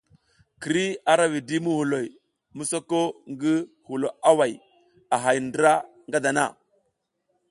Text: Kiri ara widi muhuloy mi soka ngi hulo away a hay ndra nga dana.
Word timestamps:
Kiri 0.61 0.85
ara 1.11 1.25
widi 1.31 1.57
muhuloy 1.65 2.07
mi 2.55 2.63
soka 2.71 2.99
ngi 3.31 3.53
hulo 3.87 4.07
away 4.29 4.53
a 5.13 5.15
hay 5.23 5.37
ndra 5.47 5.73
nga 6.07 6.19
dana. 6.25 6.45